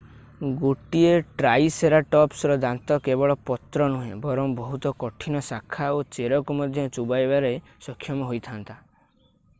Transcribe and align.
ଗୋଟିଏ 0.61 1.09
ଟ୍ରାଇସେରାଟପ୍ସର 1.41 2.55
ଦାନ୍ତ 2.63 2.97
କେବଳ 3.09 3.35
ପତ୍ର 3.51 3.89
ନୁହେଁ 3.97 4.17
ବରଂ 4.25 4.57
ବହୁତ 4.61 4.95
କଠିନ 5.05 5.43
ଶାଖା 5.51 5.93
ଓ 5.99 6.03
ଚେରକୁ 6.19 6.59
ମଧ୍ୟ 6.63 6.89
ଚୋବାଇବାରେ 6.99 7.55
ସକ୍ଷମ 7.89 8.31
ହୋଇଥା'ନ୍ତା 8.33 8.83